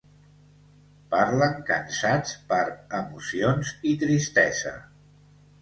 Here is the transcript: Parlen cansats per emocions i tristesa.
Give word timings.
Parlen 1.15 1.53
cansats 1.67 2.33
per 2.53 2.63
emocions 3.03 3.75
i 3.91 3.95
tristesa. 4.07 4.77